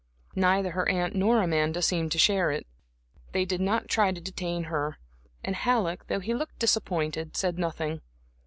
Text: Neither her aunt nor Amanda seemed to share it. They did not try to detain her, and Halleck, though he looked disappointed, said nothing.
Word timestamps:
Neither 0.35 0.71
her 0.71 0.89
aunt 0.89 1.13
nor 1.13 1.43
Amanda 1.43 1.79
seemed 1.79 2.11
to 2.13 2.17
share 2.17 2.49
it. 2.49 2.65
They 3.33 3.45
did 3.45 3.61
not 3.61 3.87
try 3.87 4.11
to 4.11 4.19
detain 4.19 4.63
her, 4.63 4.97
and 5.43 5.55
Halleck, 5.55 6.07
though 6.07 6.21
he 6.21 6.33
looked 6.33 6.57
disappointed, 6.57 7.37
said 7.37 7.59
nothing. 7.59 8.01